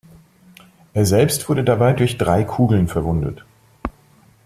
[0.95, 3.45] Er selbst wurde dabei durch drei Kugeln verwundet.